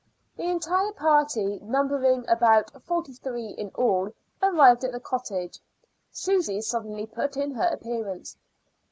[0.35, 5.59] The entire party, numbering about forty three in all, arrived at the cottage.
[6.11, 8.35] Susy suddenly put in her appearance.